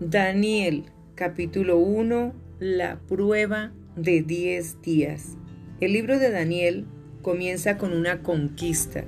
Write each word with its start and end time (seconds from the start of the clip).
Daniel 0.00 0.84
capítulo 1.16 1.78
1 1.78 2.32
La 2.60 3.00
prueba 3.08 3.72
de 3.96 4.22
10 4.22 4.80
días. 4.80 5.36
El 5.80 5.92
libro 5.92 6.20
de 6.20 6.30
Daniel 6.30 6.86
comienza 7.20 7.78
con 7.78 7.92
una 7.92 8.22
conquista. 8.22 9.02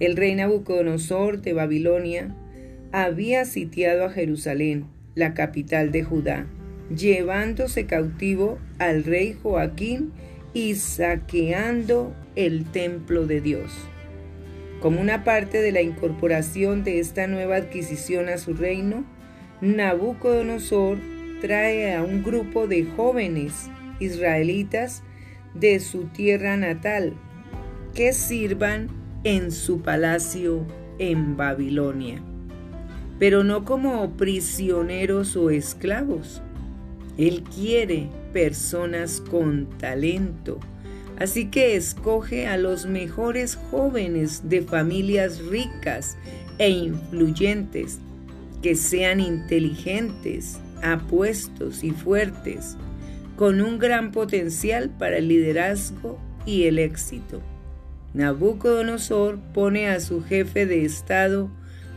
El 0.00 0.18
rey 0.18 0.34
Nabucodonosor 0.34 1.40
de 1.40 1.54
Babilonia 1.54 2.36
había 2.92 3.46
sitiado 3.46 4.04
a 4.04 4.10
Jerusalén, 4.10 4.88
la 5.14 5.32
capital 5.32 5.90
de 5.90 6.04
Judá, 6.04 6.48
llevándose 6.94 7.86
cautivo 7.86 8.58
al 8.78 9.04
rey 9.04 9.32
Joaquín 9.42 10.12
y 10.52 10.74
saqueando 10.74 12.14
el 12.36 12.66
templo 12.66 13.26
de 13.26 13.40
Dios. 13.40 13.72
Como 14.82 15.00
una 15.00 15.24
parte 15.24 15.62
de 15.62 15.72
la 15.72 15.80
incorporación 15.80 16.84
de 16.84 16.98
esta 17.00 17.26
nueva 17.26 17.56
adquisición 17.56 18.28
a 18.28 18.36
su 18.36 18.52
reino, 18.52 19.06
Nabucodonosor 19.60 20.98
trae 21.40 21.94
a 21.94 22.02
un 22.02 22.22
grupo 22.22 22.66
de 22.66 22.84
jóvenes 22.96 23.70
israelitas 24.00 25.02
de 25.54 25.78
su 25.78 26.04
tierra 26.06 26.56
natal 26.56 27.14
que 27.94 28.12
sirvan 28.12 28.88
en 29.22 29.52
su 29.52 29.80
palacio 29.80 30.66
en 30.98 31.36
Babilonia, 31.36 32.20
pero 33.18 33.44
no 33.44 33.64
como 33.64 34.16
prisioneros 34.16 35.36
o 35.36 35.50
esclavos. 35.50 36.42
Él 37.16 37.44
quiere 37.44 38.08
personas 38.32 39.20
con 39.20 39.68
talento, 39.78 40.58
así 41.18 41.46
que 41.46 41.76
escoge 41.76 42.48
a 42.48 42.56
los 42.56 42.86
mejores 42.86 43.54
jóvenes 43.70 44.48
de 44.48 44.62
familias 44.62 45.38
ricas 45.46 46.16
e 46.58 46.70
influyentes 46.70 48.00
que 48.64 48.76
sean 48.76 49.20
inteligentes, 49.20 50.58
apuestos 50.82 51.84
y 51.84 51.90
fuertes, 51.90 52.78
con 53.36 53.60
un 53.60 53.78
gran 53.78 54.10
potencial 54.10 54.88
para 54.88 55.18
el 55.18 55.28
liderazgo 55.28 56.18
y 56.46 56.62
el 56.62 56.78
éxito. 56.78 57.42
Nabucodonosor 58.14 59.38
pone 59.52 59.88
a 59.88 60.00
su 60.00 60.24
jefe 60.24 60.64
de 60.64 60.82
Estado 60.86 61.50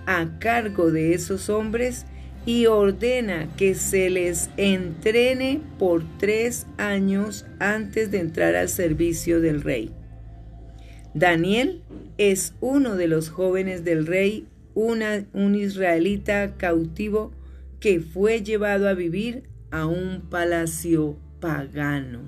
a 0.06 0.40
cargo 0.40 0.92
de 0.92 1.14
esos 1.14 1.50
hombres 1.50 2.06
y 2.46 2.66
ordena 2.66 3.48
que 3.56 3.74
se 3.74 4.09
les 4.09 4.50
entrene 4.58 5.62
por 5.80 6.04
tres 6.18 6.68
años 6.78 7.46
antes 7.59 8.12
de 8.12 8.20
entrar 8.20 8.58
al 8.58 8.68
servicio 8.68 9.40
del 9.40 9.62
rey. 9.62 9.94
Daniel 11.14 11.81
es 12.18 12.56
uno 12.59 12.98
de 12.98 13.08
los 13.08 13.30
jóvenes 13.30 13.86
del 13.86 14.06
rey 14.06 14.50
un 14.78 15.56
israelita 15.56 16.56
cautivo 16.56 17.31
que 17.80 18.00
fue 18.00 18.44
llevado 18.44 18.88
a 18.88 18.94
vivir 18.94 19.44
a 19.72 19.88
un 19.88 20.22
palacio 20.30 21.17
pagano. 21.39 22.19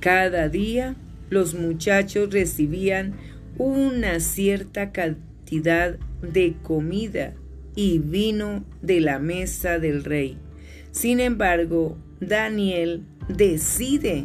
Cada 0.00 0.48
día 0.48 0.96
los 1.28 1.54
muchachos 1.54 2.32
recibían 2.32 3.14
una 3.58 4.18
cierta 4.20 4.92
cantidad 4.92 5.98
de 6.22 6.56
comida 6.62 7.34
y 7.76 7.98
vino 7.98 8.64
de 8.80 9.00
la 9.00 9.18
mesa 9.18 9.78
del 9.78 10.04
rey. 10.04 10.38
Sin 10.90 11.20
embargo, 11.20 11.98
Daniel 12.20 13.02
decide 13.28 14.24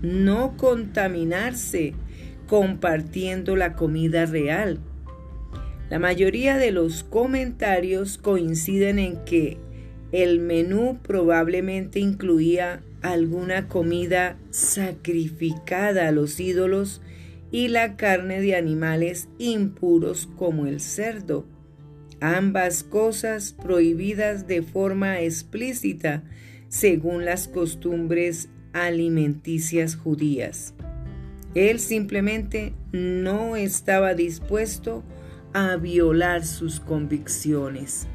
no 0.00 0.56
contaminarse 0.56 1.94
compartiendo 2.46 3.56
la 3.56 3.74
comida 3.74 4.26
real 4.26 4.78
la 5.90 5.98
mayoría 5.98 6.56
de 6.56 6.70
los 6.70 7.04
comentarios 7.04 8.18
coinciden 8.18 8.98
en 8.98 9.24
que 9.24 9.58
el 10.12 10.40
menú 10.40 10.98
probablemente 11.02 11.98
incluía 11.98 12.82
alguna 13.02 13.68
comida 13.68 14.38
sacrificada 14.50 16.08
a 16.08 16.12
los 16.12 16.40
ídolos 16.40 17.02
y 17.50 17.68
la 17.68 17.96
carne 17.96 18.40
de 18.40 18.56
animales 18.56 19.28
impuros 19.38 20.28
como 20.36 20.66
el 20.66 20.80
cerdo, 20.80 21.46
ambas 22.20 22.82
cosas 22.82 23.52
prohibidas 23.52 24.46
de 24.46 24.62
forma 24.62 25.20
explícita 25.20 26.24
según 26.68 27.24
las 27.24 27.46
costumbres 27.46 28.48
alimenticias 28.72 29.94
judías. 29.94 30.74
Él 31.54 31.78
simplemente 31.78 32.72
no 32.92 33.54
estaba 33.54 34.14
dispuesto 34.14 34.98
a 34.98 35.23
violar 35.80 36.44
sus 36.44 36.80
convicciones. 36.80 38.08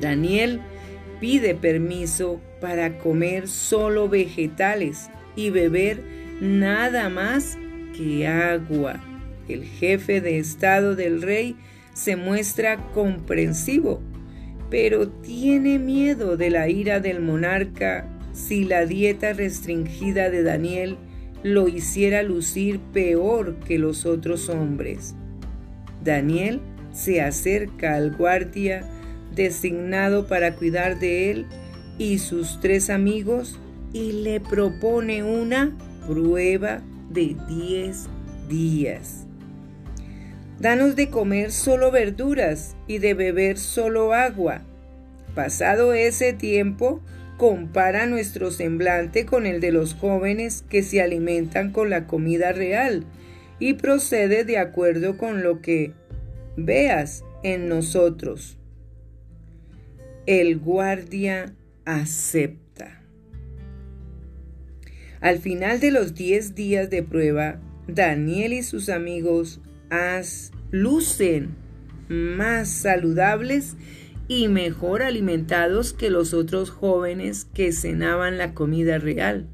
Daniel 0.00 0.60
pide 1.20 1.54
permiso 1.54 2.40
para 2.60 2.98
comer 2.98 3.48
solo 3.48 4.08
vegetales 4.08 5.10
y 5.34 5.50
beber 5.50 6.02
nada 6.40 7.08
más 7.08 7.58
que 7.96 8.26
agua. 8.26 9.00
El 9.48 9.64
jefe 9.64 10.20
de 10.20 10.38
Estado 10.38 10.94
del 10.94 11.22
rey 11.22 11.56
se 11.94 12.16
muestra 12.16 12.76
comprensivo, 12.92 14.00
pero 14.70 15.08
tiene 15.08 15.78
miedo 15.78 16.36
de 16.36 16.50
la 16.50 16.68
ira 16.68 17.00
del 17.00 17.20
monarca 17.20 18.06
si 18.32 18.64
la 18.64 18.84
dieta 18.84 19.32
restringida 19.32 20.30
de 20.30 20.42
Daniel 20.42 20.98
lo 21.42 21.66
hiciera 21.66 22.22
lucir 22.22 22.78
peor 22.92 23.58
que 23.60 23.78
los 23.78 24.06
otros 24.06 24.48
hombres. 24.48 25.14
Daniel 26.08 26.60
se 26.92 27.20
acerca 27.20 27.94
al 27.94 28.16
guardia 28.16 28.82
designado 29.34 30.26
para 30.26 30.54
cuidar 30.54 30.98
de 30.98 31.30
él 31.30 31.46
y 31.98 32.18
sus 32.18 32.60
tres 32.60 32.88
amigos 32.88 33.60
y 33.92 34.12
le 34.12 34.40
propone 34.40 35.22
una 35.22 35.76
prueba 36.06 36.80
de 37.10 37.36
diez 37.46 38.06
días. 38.48 39.26
Danos 40.58 40.96
de 40.96 41.10
comer 41.10 41.52
solo 41.52 41.90
verduras 41.90 42.74
y 42.86 42.98
de 42.98 43.12
beber 43.12 43.58
solo 43.58 44.14
agua. 44.14 44.62
Pasado 45.34 45.92
ese 45.92 46.32
tiempo, 46.32 47.02
compara 47.36 48.06
nuestro 48.06 48.50
semblante 48.50 49.26
con 49.26 49.46
el 49.46 49.60
de 49.60 49.72
los 49.72 49.94
jóvenes 49.94 50.64
que 50.70 50.82
se 50.82 51.02
alimentan 51.02 51.70
con 51.70 51.90
la 51.90 52.06
comida 52.06 52.52
real 52.52 53.04
y 53.58 53.74
procede 53.74 54.44
de 54.44 54.58
acuerdo 54.58 55.16
con 55.16 55.42
lo 55.42 55.60
que 55.60 55.92
veas 56.56 57.24
en 57.42 57.68
nosotros. 57.68 58.58
El 60.26 60.58
guardia 60.58 61.54
acepta. 61.84 63.02
Al 65.20 65.38
final 65.38 65.80
de 65.80 65.90
los 65.90 66.14
diez 66.14 66.54
días 66.54 66.90
de 66.90 67.02
prueba, 67.02 67.60
Daniel 67.88 68.52
y 68.52 68.62
sus 68.62 68.88
amigos 68.88 69.60
as 69.90 70.52
lucen 70.70 71.56
más 72.08 72.68
saludables 72.68 73.76
y 74.28 74.48
mejor 74.48 75.02
alimentados 75.02 75.94
que 75.94 76.10
los 76.10 76.34
otros 76.34 76.70
jóvenes 76.70 77.46
que 77.54 77.72
cenaban 77.72 78.36
la 78.36 78.52
comida 78.52 78.98
real. 78.98 79.46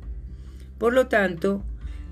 Por 0.78 0.92
lo 0.92 1.06
tanto, 1.06 1.64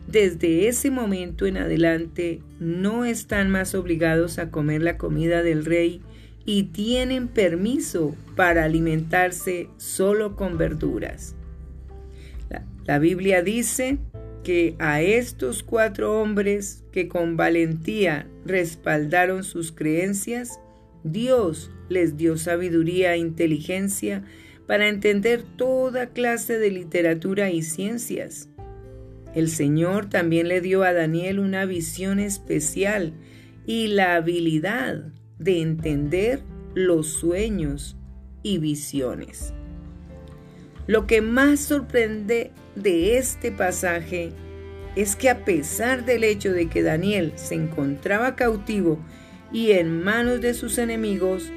desde 0.07 0.69
ese 0.69 0.91
momento 0.91 1.47
en 1.47 1.57
adelante 1.57 2.41
no 2.59 3.05
están 3.05 3.51
más 3.51 3.75
obligados 3.75 4.39
a 4.39 4.51
comer 4.51 4.83
la 4.83 4.99
comida 4.99 5.43
del 5.43 5.65
rey 5.65 6.03
y 6.45 6.65
tienen 6.65 7.29
permiso 7.29 8.17
para 8.35 8.65
alimentarse 8.65 9.69
solo 9.77 10.37
con 10.37 10.59
verduras. 10.59 11.37
La, 12.85 12.99
Biblia 12.99 13.43
dice 13.43 13.99
que 14.43 14.75
a 14.81 15.03
estos 15.03 15.63
cuatro 15.63 16.21
hombres 16.21 16.85
que 16.91 17.07
con 17.07 17.37
valentía 17.37 18.27
respaldaron 18.45 19.45
sus 19.45 19.71
creencias, 19.71 20.59
Dios 21.05 21.71
les 21.89 22.17
dio 22.17 22.37
sabiduría 22.37 23.15
e 23.15 23.19
inteligencia 23.19 24.25
para 24.67 24.89
entender 24.89 25.43
toda 25.57 26.09
clase 26.09 26.59
de 26.59 26.71
literatura 26.71 27.51
y 27.51 27.63
ciencias. 27.63 28.49
El 29.35 29.49
Señor 29.49 30.09
también 30.11 30.49
le 30.49 30.61
dio 30.61 30.83
a 30.83 30.93
Daniel 30.93 31.39
una 31.39 31.65
visión 31.65 32.19
especial 32.21 33.15
y 33.67 33.87
la 33.89 34.17
habilidad 34.17 35.05
de 35.39 35.61
entender 35.61 36.43
los 36.75 37.09
sueños 37.09 37.97
y 38.43 38.59
visiones. 38.59 39.55
Lo 40.87 41.07
que 41.07 41.23
más 41.23 41.61
sorprende 41.61 42.51
de 42.75 43.17
este 43.17 43.53
pasaje 43.53 44.33
es 44.97 45.17
que 45.17 45.31
a 45.31 45.45
pesar 45.45 46.05
del 46.05 46.25
hecho 46.25 46.53
de 46.53 46.69
que 46.69 46.83
Daniel 46.83 47.33
se 47.37 47.55
encontraba 47.55 48.37
cautivo 48.37 48.99
y 49.53 49.73
en 49.73 50.03
manos 50.03 50.41
de 50.41 50.55
sus 50.55 50.79
enemigos, 50.79 51.51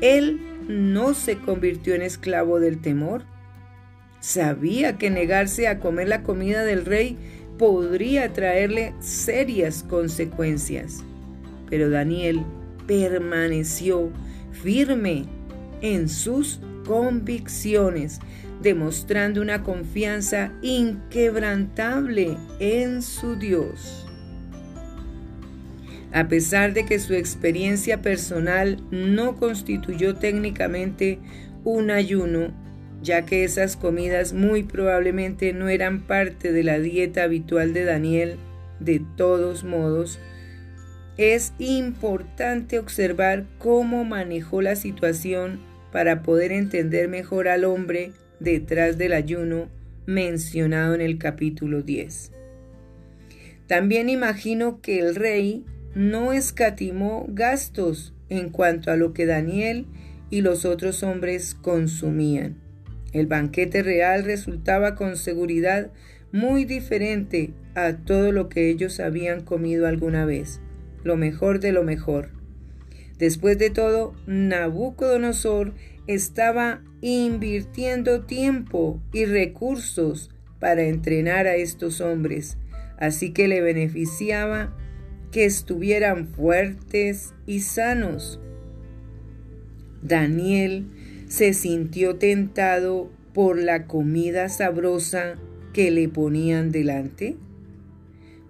él 0.00 0.40
no 0.68 1.14
se 1.14 1.38
convirtió 1.38 1.94
en 1.94 2.02
esclavo 2.02 2.60
del 2.60 2.80
temor 2.80 3.24
Sabía 4.20 4.98
que 4.98 5.10
negarse 5.10 5.66
a 5.66 5.78
comer 5.78 6.08
la 6.08 6.22
comida 6.22 6.64
del 6.64 6.84
rey 6.84 7.16
podría 7.58 8.32
traerle 8.32 8.94
serias 9.00 9.82
consecuencias. 9.82 11.02
Pero 11.68 11.90
Daniel 11.90 12.42
permaneció 12.86 14.10
firme 14.50 15.24
en 15.80 16.08
sus 16.08 16.60
convicciones, 16.86 18.20
demostrando 18.62 19.40
una 19.40 19.62
confianza 19.62 20.52
inquebrantable 20.60 22.36
en 22.58 23.00
su 23.00 23.36
Dios. 23.36 24.06
A 26.12 26.26
pesar 26.28 26.74
de 26.74 26.84
que 26.84 26.98
su 26.98 27.14
experiencia 27.14 28.02
personal 28.02 28.82
no 28.90 29.36
constituyó 29.36 30.16
técnicamente 30.16 31.20
un 31.62 31.90
ayuno, 31.90 32.52
ya 33.02 33.24
que 33.24 33.44
esas 33.44 33.76
comidas 33.76 34.32
muy 34.32 34.62
probablemente 34.62 35.52
no 35.52 35.68
eran 35.68 36.00
parte 36.00 36.52
de 36.52 36.62
la 36.62 36.78
dieta 36.78 37.22
habitual 37.22 37.72
de 37.72 37.84
Daniel, 37.84 38.36
de 38.78 39.02
todos 39.16 39.64
modos, 39.64 40.18
es 41.16 41.52
importante 41.58 42.78
observar 42.78 43.44
cómo 43.58 44.04
manejó 44.04 44.62
la 44.62 44.76
situación 44.76 45.60
para 45.92 46.22
poder 46.22 46.52
entender 46.52 47.08
mejor 47.08 47.48
al 47.48 47.64
hombre 47.64 48.12
detrás 48.38 48.96
del 48.96 49.12
ayuno 49.12 49.68
mencionado 50.06 50.94
en 50.94 51.00
el 51.00 51.18
capítulo 51.18 51.82
10. 51.82 52.32
También 53.66 54.08
imagino 54.08 54.80
que 54.80 54.98
el 54.98 55.14
rey 55.14 55.64
no 55.94 56.32
escatimó 56.32 57.26
gastos 57.28 58.14
en 58.28 58.50
cuanto 58.50 58.90
a 58.90 58.96
lo 58.96 59.12
que 59.12 59.26
Daniel 59.26 59.86
y 60.30 60.40
los 60.40 60.64
otros 60.64 61.02
hombres 61.02 61.54
consumían. 61.54 62.59
El 63.12 63.26
banquete 63.26 63.82
real 63.82 64.24
resultaba 64.24 64.94
con 64.94 65.16
seguridad 65.16 65.90
muy 66.32 66.64
diferente 66.64 67.52
a 67.74 67.96
todo 67.96 68.32
lo 68.32 68.48
que 68.48 68.70
ellos 68.70 69.00
habían 69.00 69.40
comido 69.40 69.86
alguna 69.86 70.24
vez, 70.24 70.60
lo 71.02 71.16
mejor 71.16 71.60
de 71.60 71.72
lo 71.72 71.82
mejor. 71.82 72.30
Después 73.18 73.58
de 73.58 73.70
todo, 73.70 74.14
Nabucodonosor 74.26 75.74
estaba 76.06 76.82
invirtiendo 77.00 78.22
tiempo 78.22 79.00
y 79.12 79.24
recursos 79.24 80.30
para 80.58 80.84
entrenar 80.84 81.46
a 81.46 81.56
estos 81.56 82.00
hombres, 82.00 82.58
así 82.98 83.32
que 83.32 83.48
le 83.48 83.60
beneficiaba 83.60 84.76
que 85.32 85.44
estuvieran 85.44 86.28
fuertes 86.28 87.34
y 87.46 87.60
sanos. 87.60 88.40
Daniel 90.02 90.86
se 91.30 91.54
sintió 91.54 92.16
tentado 92.16 93.08
por 93.32 93.56
la 93.56 93.86
comida 93.86 94.48
sabrosa 94.48 95.36
que 95.72 95.92
le 95.92 96.08
ponían 96.08 96.72
delante. 96.72 97.36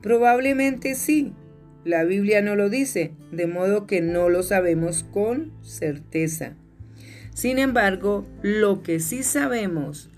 Probablemente 0.03 0.95
sí. 0.95 1.35
La 1.85 2.05
Biblia 2.05 2.41
no 2.41 2.57
lo 2.57 2.71
dice, 2.71 3.13
de 3.33 3.47
modo 3.47 3.87
que 3.87 4.01
no 4.01 4.31
lo 4.31 4.43
sabemos 4.43 5.05
con 5.13 5.53
certeza. 5.61 6.55
Sin 7.35 7.59
embargo, 7.59 8.27
lo 8.43 8.83
que 8.83 8.99
sí 8.99 9.23
sabemos 9.25 10.09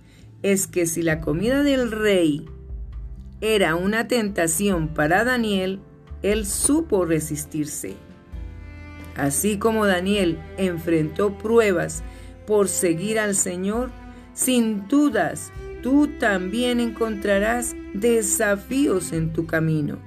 es 0.44 0.68
que 0.68 0.86
si 0.86 1.02
la 1.02 1.20
comida 1.20 1.64
del 1.64 1.90
rey 1.90 2.46
era 3.40 3.74
una 3.74 4.06
tentación 4.06 4.94
para 4.94 5.24
Daniel, 5.24 5.80
él 6.22 6.46
supo 6.46 7.06
resistirse. 7.06 7.94
Así 9.16 9.58
como 9.58 9.84
Daniel 9.84 10.38
enfrentó 10.58 11.36
pruebas 11.38 12.04
por 12.46 12.68
seguir 12.68 13.18
al 13.18 13.34
Señor, 13.34 13.90
sin 14.34 14.88
dudas 14.88 15.52
tú 15.82 16.08
también 16.18 16.80
encontrarás 16.80 17.74
desafíos 17.94 19.12
en 19.12 19.32
tu 19.32 19.46
camino. 19.46 19.98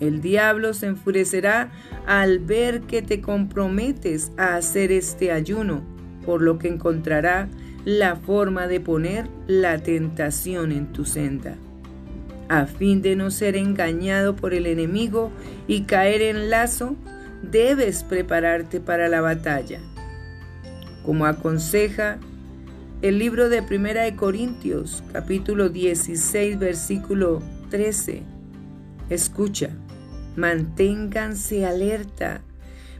El 0.00 0.20
diablo 0.20 0.74
se 0.74 0.86
enfurecerá 0.86 1.72
al 2.06 2.38
ver 2.38 2.82
que 2.82 3.02
te 3.02 3.20
comprometes 3.20 4.30
a 4.36 4.56
hacer 4.56 4.92
este 4.92 5.32
ayuno, 5.32 5.82
por 6.24 6.42
lo 6.42 6.58
que 6.58 6.68
encontrará 6.68 7.48
la 7.84 8.16
forma 8.16 8.66
de 8.66 8.80
poner 8.80 9.28
la 9.46 9.78
tentación 9.78 10.72
en 10.72 10.92
tu 10.92 11.04
senda 11.04 11.56
a 12.48 12.66
fin 12.66 13.02
de 13.02 13.14
no 13.14 13.30
ser 13.30 13.56
engañado 13.56 14.34
por 14.34 14.54
el 14.54 14.66
enemigo 14.66 15.30
y 15.66 15.82
caer 15.82 16.22
en 16.22 16.50
lazo, 16.50 16.96
debes 17.42 18.02
prepararte 18.02 18.80
para 18.80 19.08
la 19.08 19.20
batalla. 19.20 19.80
Como 21.08 21.24
aconseja 21.24 22.18
el 23.00 23.18
libro 23.18 23.48
de 23.48 23.62
Primera 23.62 24.02
de 24.02 24.14
Corintios, 24.14 25.02
capítulo 25.10 25.70
16, 25.70 26.58
versículo 26.58 27.42
13. 27.70 28.24
Escucha, 29.08 29.70
manténganse 30.36 31.64
alerta, 31.64 32.42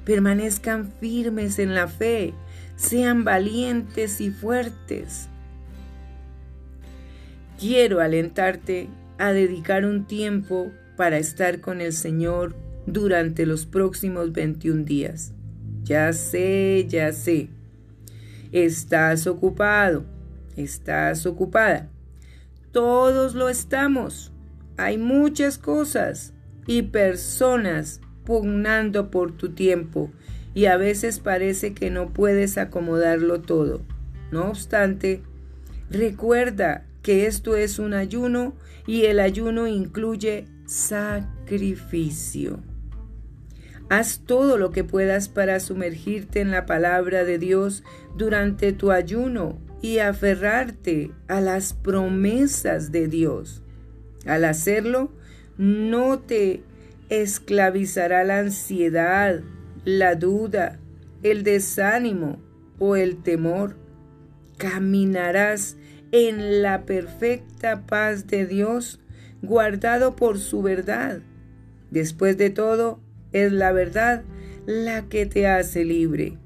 permanezcan 0.07 0.91
firmes 0.91 1.59
en 1.59 1.75
la 1.75 1.87
fe, 1.87 2.33
sean 2.77 3.25
valientes 3.25 4.23
y 4.23 4.31
fuertes. 4.31 5.29
Quiero 7.61 8.01
alentarte 8.01 8.89
a 9.19 9.33
dedicar 9.33 9.85
un 9.85 10.07
tiempo 10.07 10.73
para 10.97 11.19
estar 11.19 11.61
con 11.61 11.83
el 11.83 11.93
Señor 11.93 12.57
durante 12.87 13.45
los 13.45 13.67
próximos 13.67 14.33
21 14.33 14.85
días. 14.85 15.35
Ya 15.85 16.11
sé, 16.15 16.87
ya 16.89 17.13
sé. 17.13 17.51
Estás 18.53 19.27
ocupado, 19.27 20.05
estás 20.57 21.27
ocupada. 21.27 21.89
Todos 22.73 23.35
lo 23.35 23.49
estamos. 23.49 24.33
Hay 24.77 24.97
muchas 24.97 25.59
cosas 25.59 26.33
y 26.67 26.83
personas 26.83 28.01
pugnando 28.25 29.11
por 29.11 29.37
tu 29.37 29.51
tiempo 29.51 30.11
y 30.55 30.67
a 30.67 30.77
veces 30.77 31.21
parece 31.21 31.75
que 31.75 31.91
no 31.91 32.13
puedes 32.13 32.59
acomodarlo 32.59 33.41
todo. 33.41 33.83
No 34.31 34.49
obstante, 34.49 35.23
recuerda 35.91 36.87
que 37.03 37.27
esto 37.27 37.57
es 37.57 37.79
un 37.79 37.95
ayuno 37.95 38.55
y 38.87 39.07
el 39.07 39.21
ayuno 39.21 39.67
incluye 39.67 40.47
sacrificio. 40.67 42.61
Haz 43.91 44.21
todo 44.27 44.59
lo 44.59 44.71
que 44.71 44.85
puedas 44.85 45.29
para 45.29 45.61
sumergirte 45.61 46.41
en 46.41 46.51
la 46.51 46.67
palabra 46.67 47.25
de 47.25 47.39
Dios 47.39 47.85
durante 48.17 48.73
tu 48.73 48.91
ayuno 48.91 49.59
y 49.81 49.99
aferrarte 49.99 51.13
a 51.27 51.41
las 51.41 51.73
promesas 51.73 52.93
de 52.93 53.09
Dios. 53.09 53.63
Al 54.27 54.45
hacerlo, 54.45 55.11
no 55.57 56.19
te 56.19 56.63
esclavizará 57.09 58.25
la 58.25 58.41
ansiedad, 58.41 59.41
la 59.85 60.17
duda, 60.17 60.79
el 61.23 61.43
desánimo 61.43 62.43
o 62.79 62.97
el 62.97 63.23
temor. 63.23 63.77
Caminarás 64.59 65.77
en 66.13 66.63
la 66.63 66.85
perfecta 66.85 67.87
paz 67.87 68.27
de 68.27 68.47
Dios, 68.47 69.01
guardado 69.41 70.15
por 70.15 70.39
su 70.39 70.63
verdad. 70.63 71.21
Después 71.91 72.37
de 72.37 72.51
todo, 72.51 73.01
es 73.33 73.53
la 73.53 73.73
verdad 73.73 74.25
la 74.67 75.09
que 75.09 75.27
te 75.27 75.47
hace 75.47 75.85
libre. 75.85 76.39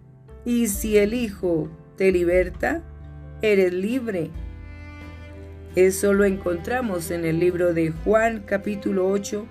Y 0.45 0.69
si 0.69 0.97
el 0.97 1.15
Hijo 1.15 1.69
te 1.97 2.13
liberta, 2.13 2.83
eres 3.43 3.73
libre. 3.73 4.31
Eso 5.75 6.13
lo 6.13 6.25
encontramos 6.25 7.11
en 7.11 7.25
el 7.25 7.39
libro 7.41 7.73
de 7.73 7.91
Juan 7.91 8.43
capítulo 8.47 9.09
8, 9.09 9.47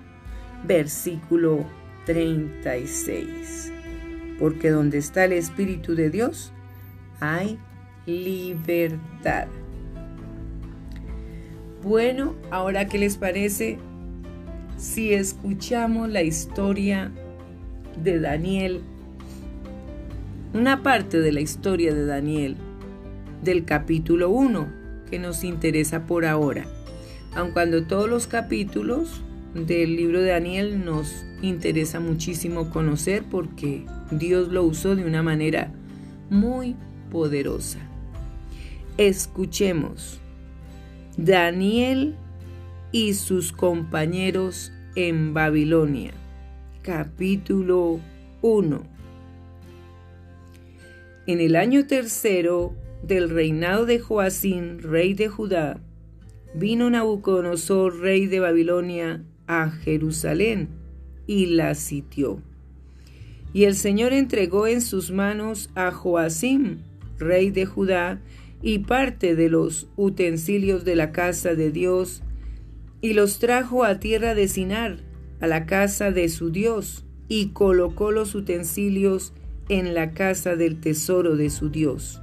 versículo 0.66 1.64
36. 2.06 3.72
Porque 4.38 4.70
donde 4.70 4.98
está 4.98 5.24
el 5.24 5.32
Espíritu 5.32 5.94
de 5.94 6.10
Dios, 6.10 6.52
hay 7.20 7.58
libertad. 8.06 9.48
Bueno, 11.82 12.36
ahora 12.50 12.86
qué 12.86 12.98
les 12.98 13.16
parece 13.16 13.78
si 14.82 15.14
escuchamos 15.14 16.10
la 16.10 16.22
historia 16.22 17.12
de 18.02 18.18
Daniel, 18.18 18.80
una 20.54 20.82
parte 20.82 21.20
de 21.20 21.30
la 21.30 21.40
historia 21.40 21.94
de 21.94 22.04
Daniel 22.04 22.56
del 23.44 23.64
capítulo 23.64 24.30
1 24.30 24.66
que 25.08 25.20
nos 25.20 25.44
interesa 25.44 26.04
por 26.06 26.26
ahora, 26.26 26.64
aun 27.36 27.52
cuando 27.52 27.84
todos 27.84 28.10
los 28.10 28.26
capítulos 28.26 29.22
del 29.54 29.94
libro 29.94 30.20
de 30.20 30.30
Daniel 30.30 30.84
nos 30.84 31.24
interesa 31.42 32.00
muchísimo 32.00 32.68
conocer 32.70 33.22
porque 33.30 33.86
Dios 34.10 34.48
lo 34.48 34.64
usó 34.64 34.96
de 34.96 35.04
una 35.04 35.22
manera 35.22 35.72
muy 36.28 36.74
poderosa. 37.08 37.78
Escuchemos 38.98 40.18
Daniel 41.16 42.16
y 42.92 43.14
sus 43.14 43.52
compañeros 43.52 44.70
en 44.94 45.32
Babilonia. 45.32 46.12
Capítulo 46.82 48.00
1 48.42 48.82
En 51.26 51.40
el 51.40 51.56
año 51.56 51.86
tercero 51.86 52.74
del 53.02 53.30
reinado 53.30 53.86
de 53.86 53.98
Joacín, 53.98 54.80
rey 54.82 55.14
de 55.14 55.28
Judá, 55.28 55.80
vino 56.54 56.90
Nabucodonosor, 56.90 57.98
rey 57.98 58.26
de 58.26 58.40
Babilonia, 58.40 59.24
a 59.46 59.70
Jerusalén 59.70 60.68
y 61.26 61.46
la 61.46 61.74
sitió. 61.74 62.42
Y 63.54 63.64
el 63.64 63.74
Señor 63.74 64.12
entregó 64.12 64.66
en 64.66 64.82
sus 64.82 65.10
manos 65.10 65.70
a 65.74 65.90
Joacim, 65.92 66.78
rey 67.18 67.50
de 67.50 67.66
Judá, 67.66 68.20
y 68.62 68.80
parte 68.80 69.34
de 69.34 69.48
los 69.48 69.88
utensilios 69.96 70.84
de 70.84 70.94
la 70.94 71.10
casa 71.10 71.54
de 71.54 71.70
Dios, 71.70 72.22
y 73.02 73.12
los 73.12 73.40
trajo 73.40 73.84
a 73.84 73.98
tierra 73.98 74.34
de 74.34 74.48
Sinar, 74.48 75.00
a 75.40 75.46
la 75.48 75.66
casa 75.66 76.12
de 76.12 76.28
su 76.28 76.50
Dios, 76.50 77.04
y 77.28 77.48
colocó 77.48 78.12
los 78.12 78.34
utensilios 78.34 79.32
en 79.68 79.92
la 79.92 80.12
casa 80.12 80.56
del 80.56 80.80
tesoro 80.80 81.36
de 81.36 81.50
su 81.50 81.68
Dios. 81.68 82.20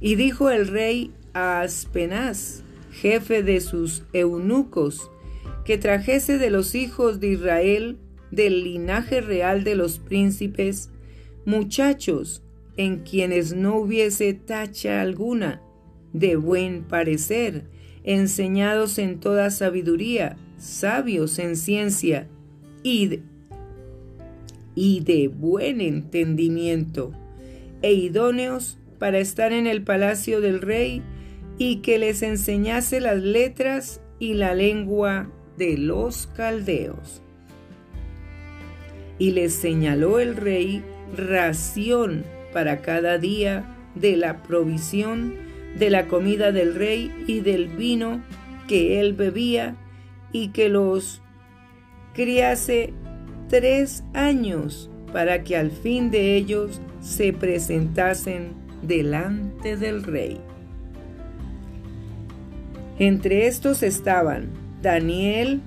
Y 0.00 0.14
dijo 0.14 0.50
el 0.50 0.68
rey 0.68 1.12
a 1.32 1.62
Aspenaz, 1.62 2.62
jefe 2.92 3.42
de 3.42 3.60
sus 3.60 4.04
eunucos, 4.12 5.10
que 5.64 5.78
trajese 5.78 6.38
de 6.38 6.50
los 6.50 6.74
hijos 6.74 7.18
de 7.18 7.28
Israel, 7.28 7.98
del 8.30 8.64
linaje 8.64 9.22
real 9.22 9.64
de 9.64 9.76
los 9.76 9.98
príncipes, 9.98 10.90
muchachos 11.46 12.42
en 12.76 12.98
quienes 12.98 13.54
no 13.54 13.76
hubiese 13.76 14.34
tacha 14.34 15.00
alguna, 15.00 15.62
de 16.12 16.36
buen 16.36 16.84
parecer, 16.84 17.64
enseñados 18.04 18.98
en 18.98 19.20
toda 19.20 19.50
sabiduría, 19.50 20.36
sabios 20.58 21.38
en 21.38 21.56
ciencia 21.56 22.26
y 22.82 23.06
de, 23.06 23.22
y 24.74 25.00
de 25.00 25.28
buen 25.28 25.80
entendimiento, 25.80 27.12
e 27.82 27.92
idóneos 27.92 28.78
para 28.98 29.18
estar 29.18 29.52
en 29.52 29.66
el 29.66 29.82
palacio 29.82 30.40
del 30.40 30.60
rey 30.60 31.02
y 31.58 31.76
que 31.76 31.98
les 31.98 32.22
enseñase 32.22 33.00
las 33.00 33.18
letras 33.22 34.00
y 34.18 34.34
la 34.34 34.54
lengua 34.54 35.30
de 35.56 35.76
los 35.76 36.26
caldeos. 36.26 37.22
Y 39.18 39.32
les 39.32 39.54
señaló 39.54 40.20
el 40.20 40.36
rey 40.36 40.82
ración 41.16 42.24
para 42.52 42.80
cada 42.80 43.18
día 43.18 43.64
de 43.94 44.16
la 44.16 44.42
provisión 44.42 45.49
de 45.78 45.90
la 45.90 46.06
comida 46.06 46.52
del 46.52 46.74
rey 46.74 47.12
y 47.26 47.40
del 47.40 47.68
vino 47.68 48.22
que 48.68 49.00
él 49.00 49.14
bebía 49.14 49.76
y 50.32 50.48
que 50.48 50.68
los 50.68 51.22
criase 52.14 52.92
tres 53.48 54.04
años 54.14 54.90
para 55.12 55.42
que 55.42 55.56
al 55.56 55.70
fin 55.70 56.10
de 56.10 56.36
ellos 56.36 56.80
se 57.00 57.32
presentasen 57.32 58.52
delante 58.82 59.76
del 59.76 60.02
rey. 60.02 60.40
Entre 62.98 63.46
estos 63.46 63.82
estaban 63.82 64.50
Daniel, 64.82 65.60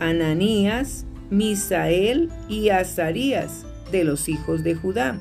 Ananías, 0.00 1.06
Misael 1.30 2.30
y 2.48 2.70
Azarías 2.70 3.64
de 3.92 4.04
los 4.04 4.28
hijos 4.28 4.64
de 4.64 4.74
Judá. 4.74 5.18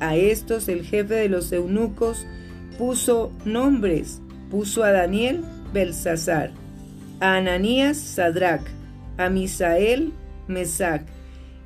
A 0.00 0.16
estos 0.16 0.68
el 0.68 0.84
jefe 0.84 1.14
de 1.14 1.28
los 1.28 1.52
eunucos 1.52 2.26
puso 2.78 3.32
nombres, 3.44 4.20
puso 4.50 4.84
a 4.84 4.92
Daniel 4.92 5.42
Belsasar, 5.72 6.50
a 7.20 7.36
Ananías 7.36 7.96
Sadrach, 7.96 8.62
a 9.16 9.28
Misael 9.28 10.12
Mesac 10.48 11.04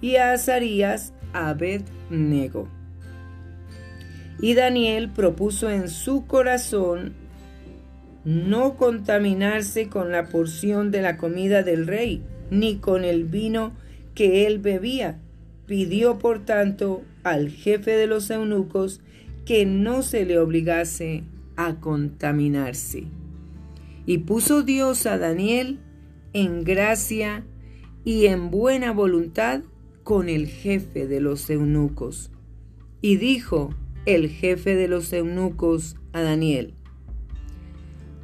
y 0.00 0.16
a 0.16 0.32
Azarías 0.32 1.12
Abed-Nego. 1.32 2.68
Y 4.40 4.54
Daniel 4.54 5.10
propuso 5.10 5.70
en 5.70 5.88
su 5.88 6.26
corazón 6.26 7.14
no 8.24 8.76
contaminarse 8.76 9.88
con 9.88 10.12
la 10.12 10.28
porción 10.28 10.90
de 10.90 11.00
la 11.00 11.16
comida 11.16 11.62
del 11.62 11.86
rey, 11.86 12.22
ni 12.50 12.76
con 12.76 13.04
el 13.04 13.24
vino 13.24 13.72
que 14.14 14.46
él 14.46 14.58
bebía. 14.58 15.18
Pidió, 15.66 16.18
por 16.18 16.44
tanto, 16.44 17.02
al 17.22 17.50
jefe 17.50 17.92
de 17.92 18.06
los 18.06 18.30
eunucos 18.30 19.00
que 19.46 19.64
no 19.64 20.02
se 20.02 20.26
le 20.26 20.38
obligase 20.40 21.22
a 21.54 21.76
contaminarse. 21.76 23.04
Y 24.04 24.18
puso 24.18 24.62
Dios 24.62 25.06
a 25.06 25.18
Daniel 25.18 25.78
en 26.32 26.64
gracia 26.64 27.46
y 28.04 28.26
en 28.26 28.50
buena 28.50 28.92
voluntad 28.92 29.62
con 30.02 30.28
el 30.28 30.48
jefe 30.48 31.06
de 31.06 31.20
los 31.20 31.48
eunucos. 31.48 32.30
Y 33.00 33.16
dijo 33.16 33.72
el 34.04 34.28
jefe 34.28 34.74
de 34.74 34.88
los 34.88 35.12
eunucos 35.12 35.96
a 36.12 36.22
Daniel, 36.22 36.74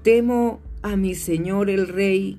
Temo 0.02 0.60
a 0.82 0.96
mi 0.96 1.14
señor 1.14 1.70
el 1.70 1.86
rey, 1.86 2.38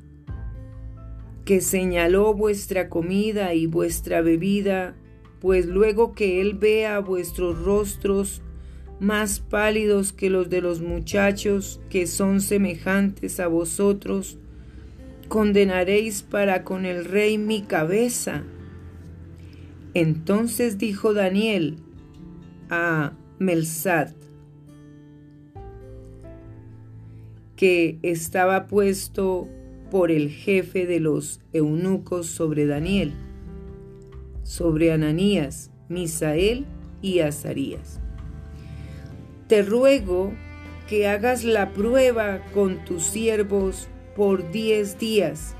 que 1.45 1.61
señaló 1.61 2.33
vuestra 2.33 2.89
comida 2.89 3.53
y 3.53 3.65
vuestra 3.65 4.21
bebida, 4.21 4.95
pues 5.39 5.67
luego 5.67 6.13
que 6.13 6.41
él 6.41 6.53
vea 6.55 6.99
vuestros 6.99 7.63
rostros 7.63 8.41
más 9.03 9.41
pálidos 9.41 10.13
que 10.13 10.29
los 10.29 10.49
de 10.49 10.61
los 10.61 10.81
muchachos 10.81 11.81
que 11.89 12.07
son 12.07 12.39
semejantes 12.39 13.41
a 13.41 13.47
vosotros, 13.47 14.37
condenaréis 15.27 16.23
para 16.23 16.63
con 16.63 16.85
el 16.85 17.03
rey 17.03 17.37
mi 17.37 17.63
cabeza. 17.63 18.43
Entonces 19.93 20.77
dijo 20.77 21.13
Daniel 21.13 21.75
a 22.69 23.13
Melsat, 23.39 24.13
que 27.57 27.99
estaba 28.03 28.67
puesto 28.67 29.49
por 29.91 30.11
el 30.11 30.29
jefe 30.29 30.85
de 30.85 31.01
los 31.01 31.41
eunucos 31.51 32.27
sobre 32.27 32.65
Daniel, 32.65 33.13
sobre 34.43 34.93
Ananías, 34.93 35.71
Misael 35.89 36.65
y 37.01 37.19
Azarías. 37.19 38.02
Te 39.47 39.61
ruego 39.61 40.33
que 40.87 41.07
hagas 41.07 41.43
la 41.43 41.71
prueba 41.73 42.41
con 42.53 42.83
tus 42.85 43.03
siervos 43.03 43.87
por 44.15 44.51
diez 44.51 44.97
días 44.99 45.55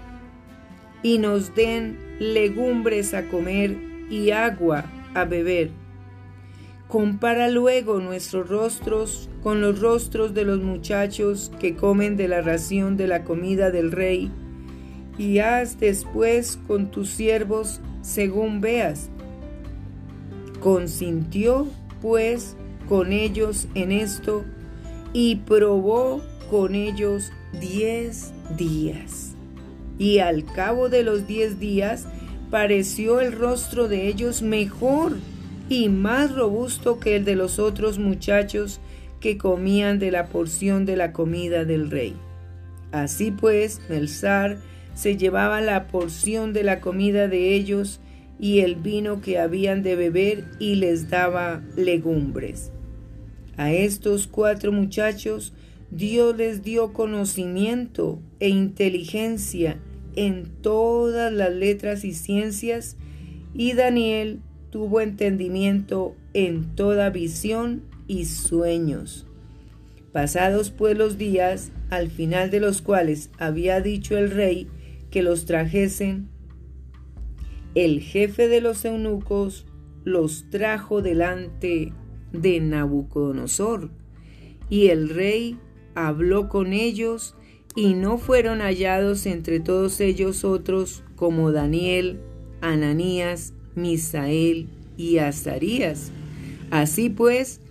y 1.01 1.17
nos 1.17 1.53
den 1.53 1.97
legumbres 2.19 3.13
a 3.13 3.27
comer 3.27 3.75
y 4.09 4.31
agua 4.31 4.85
a 5.13 5.25
beber. 5.25 5.71
Compara 6.87 7.49
luego 7.49 7.99
nuestros 7.99 8.47
rostros 8.49 9.29
con 9.41 9.61
los 9.61 9.79
rostros 9.79 10.33
de 10.33 10.45
los 10.45 10.61
muchachos 10.61 11.51
que 11.59 11.75
comen 11.75 12.15
de 12.15 12.27
la 12.27 12.41
ración 12.41 12.97
de 12.97 13.07
la 13.07 13.23
comida 13.23 13.71
del 13.71 13.91
rey, 13.91 14.31
y 15.17 15.39
haz 15.39 15.79
después 15.79 16.59
con 16.67 16.91
tus 16.91 17.09
siervos 17.09 17.81
según 18.01 18.61
veas. 18.61 19.09
Consintió, 20.59 21.67
pues, 22.01 22.55
con 22.87 23.11
ellos 23.11 23.67
en 23.75 23.91
esto, 23.91 24.43
y 25.13 25.37
probó 25.37 26.21
con 26.49 26.75
ellos 26.75 27.31
diez 27.59 28.31
días. 28.57 29.35
Y 29.97 30.19
al 30.19 30.45
cabo 30.45 30.89
de 30.89 31.03
los 31.03 31.27
diez 31.27 31.59
días 31.59 32.07
pareció 32.49 33.19
el 33.19 33.31
rostro 33.31 33.87
de 33.87 34.07
ellos 34.07 34.41
mejor 34.41 35.17
y 35.69 35.89
más 35.89 36.35
robusto 36.35 36.99
que 36.99 37.15
el 37.15 37.25
de 37.25 37.35
los 37.35 37.59
otros 37.59 37.97
muchachos 37.99 38.79
que 39.19 39.37
comían 39.37 39.99
de 39.99 40.11
la 40.11 40.27
porción 40.27 40.85
de 40.85 40.97
la 40.97 41.13
comida 41.13 41.65
del 41.65 41.89
rey. 41.89 42.13
Así 42.91 43.31
pues, 43.31 43.81
Melzar 43.89 44.57
se 44.93 45.17
llevaba 45.17 45.61
la 45.61 45.87
porción 45.87 46.53
de 46.53 46.63
la 46.63 46.79
comida 46.79 47.27
de 47.27 47.55
ellos 47.55 47.99
y 48.39 48.59
el 48.59 48.75
vino 48.75 49.21
que 49.21 49.39
habían 49.39 49.83
de 49.83 49.95
beber 49.95 50.45
y 50.59 50.75
les 50.75 51.09
daba 51.09 51.63
legumbres. 51.75 52.71
A 53.55 53.71
estos 53.71 54.27
cuatro 54.27 54.71
muchachos 54.71 55.53
Dios 55.91 56.35
les 56.35 56.63
dio 56.63 56.91
conocimiento 56.91 58.19
e 58.39 58.49
inteligencia 58.49 59.79
en 60.15 60.45
todas 60.61 61.31
las 61.31 61.53
letras 61.53 62.03
y 62.03 62.13
ciencias, 62.13 62.97
y 63.53 63.73
Daniel 63.73 64.39
tuvo 64.71 65.01
entendimiento 65.01 66.15
en 66.33 66.75
toda 66.75 67.11
visión 67.11 67.83
y 68.07 68.25
sueños. 68.25 69.27
Pasados 70.11 70.71
pues 70.71 70.97
los 70.97 71.19
días, 71.19 71.71
al 71.91 72.09
final 72.09 72.49
de 72.49 72.59
los 72.59 72.81
cuales 72.81 73.29
había 73.37 73.79
dicho 73.79 74.17
el 74.17 74.31
rey 74.31 74.67
que 75.11 75.21
los 75.21 75.45
trajesen, 75.45 76.29
el 77.75 78.01
jefe 78.01 78.47
de 78.47 78.61
los 78.61 78.85
eunucos 78.85 79.65
los 80.03 80.49
trajo 80.49 81.01
delante 81.01 81.93
de 82.31 82.59
Nabucodonosor, 82.59 83.89
y 84.69 84.87
el 84.87 85.09
rey 85.09 85.57
habló 85.95 86.49
con 86.49 86.73
ellos, 86.73 87.35
y 87.75 87.95
no 87.95 88.17
fueron 88.17 88.59
hallados 88.59 89.25
entre 89.25 89.59
todos 89.59 89.99
ellos 89.99 90.43
otros 90.43 91.03
como 91.15 91.51
Daniel, 91.51 92.19
Ananías, 92.61 93.53
Misael 93.75 94.67
y 94.95 95.17
Azarías. 95.17 96.11
Así 96.69 97.09
pues, 97.09 97.61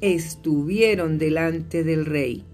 estuvieron 0.00 1.18
delante 1.18 1.84
del 1.84 2.06
rey. 2.06 2.44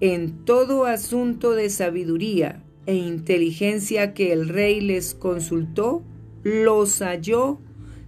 En 0.00 0.44
todo 0.44 0.86
asunto 0.86 1.52
de 1.52 1.68
sabiduría 1.70 2.62
e 2.88 2.94
inteligencia 2.94 4.14
que 4.14 4.32
el 4.32 4.48
rey 4.48 4.80
les 4.80 5.14
consultó, 5.14 6.02
los 6.42 7.00
halló 7.00 7.60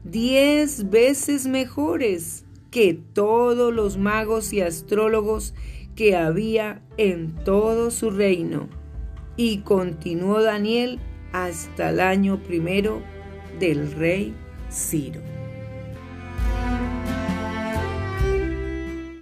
diez 0.04 0.88
veces 0.88 1.46
mejores 1.46 2.46
que 2.70 2.94
todos 2.94 3.74
los 3.74 3.98
magos 3.98 4.54
y 4.54 4.62
astrólogos 4.62 5.52
que 5.94 6.16
había 6.16 6.82
en 6.96 7.34
todo 7.44 7.90
su 7.90 8.08
reino. 8.08 8.70
Y 9.36 9.58
continuó 9.58 10.40
Daniel 10.40 10.98
hasta 11.32 11.90
el 11.90 12.00
año 12.00 12.42
primero 12.42 13.02
del 13.58 13.92
rey 13.92 14.34
Ciro. 14.70 15.39